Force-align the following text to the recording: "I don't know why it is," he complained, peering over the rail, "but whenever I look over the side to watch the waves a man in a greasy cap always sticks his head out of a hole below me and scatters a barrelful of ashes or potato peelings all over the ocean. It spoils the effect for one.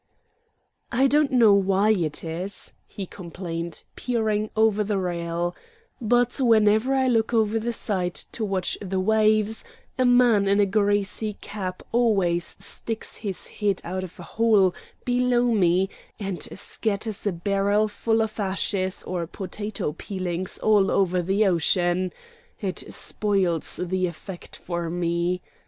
"I 0.91 1.05
don't 1.05 1.31
know 1.31 1.53
why 1.53 1.91
it 1.91 2.23
is," 2.23 2.73
he 2.87 3.05
complained, 3.05 3.83
peering 3.95 4.49
over 4.55 4.83
the 4.83 4.97
rail, 4.97 5.55
"but 6.01 6.41
whenever 6.41 6.95
I 6.95 7.07
look 7.07 7.35
over 7.35 7.59
the 7.59 7.71
side 7.71 8.15
to 8.31 8.43
watch 8.43 8.79
the 8.81 8.99
waves 8.99 9.63
a 9.99 10.03
man 10.05 10.47
in 10.47 10.59
a 10.59 10.65
greasy 10.65 11.33
cap 11.33 11.83
always 11.91 12.55
sticks 12.57 13.17
his 13.17 13.45
head 13.47 13.79
out 13.83 14.03
of 14.03 14.19
a 14.19 14.23
hole 14.23 14.73
below 15.05 15.51
me 15.51 15.87
and 16.19 16.41
scatters 16.57 17.27
a 17.27 17.31
barrelful 17.31 18.23
of 18.23 18.39
ashes 18.39 19.03
or 19.03 19.27
potato 19.27 19.91
peelings 19.91 20.57
all 20.63 20.89
over 20.89 21.21
the 21.21 21.45
ocean. 21.45 22.11
It 22.59 22.91
spoils 22.91 23.75
the 23.83 24.07
effect 24.07 24.55
for 24.55 24.89
one. 24.89 25.41